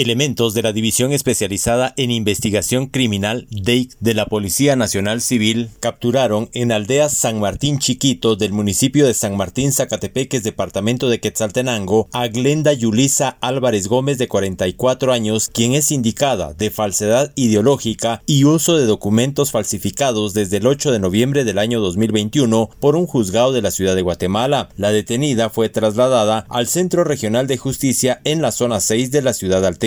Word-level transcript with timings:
Elementos 0.00 0.54
de 0.54 0.62
la 0.62 0.72
División 0.72 1.12
Especializada 1.12 1.92
en 1.98 2.10
Investigación 2.10 2.86
Criminal 2.86 3.46
DEIC 3.50 3.98
de 4.00 4.14
la 4.14 4.24
Policía 4.24 4.74
Nacional 4.74 5.20
Civil 5.20 5.68
capturaron 5.78 6.48
en 6.54 6.72
aldea 6.72 7.10
San 7.10 7.38
Martín 7.38 7.78
Chiquito 7.78 8.34
del 8.34 8.54
municipio 8.54 9.06
de 9.06 9.12
San 9.12 9.36
Martín 9.36 9.72
Zacatepeques, 9.72 10.42
departamento 10.42 11.10
de 11.10 11.20
Quetzaltenango, 11.20 12.08
a 12.14 12.28
Glenda 12.28 12.72
Yulisa 12.72 13.36
Álvarez 13.42 13.88
Gómez 13.88 14.16
de 14.16 14.26
44 14.26 15.12
años, 15.12 15.50
quien 15.52 15.74
es 15.74 15.92
indicada 15.92 16.54
de 16.54 16.70
falsedad 16.70 17.30
ideológica 17.34 18.22
y 18.24 18.44
uso 18.44 18.78
de 18.78 18.86
documentos 18.86 19.50
falsificados 19.50 20.32
desde 20.32 20.56
el 20.56 20.66
8 20.66 20.92
de 20.92 20.98
noviembre 20.98 21.44
del 21.44 21.58
año 21.58 21.78
2021 21.78 22.70
por 22.80 22.96
un 22.96 23.06
juzgado 23.06 23.52
de 23.52 23.60
la 23.60 23.70
ciudad 23.70 23.94
de 23.94 24.00
Guatemala. 24.00 24.70
La 24.78 24.92
detenida 24.92 25.50
fue 25.50 25.68
trasladada 25.68 26.46
al 26.48 26.68
Centro 26.68 27.04
Regional 27.04 27.46
de 27.46 27.58
Justicia 27.58 28.22
en 28.24 28.40
la 28.40 28.50
zona 28.50 28.80
6 28.80 29.10
de 29.10 29.20
la 29.20 29.34
ciudad 29.34 29.66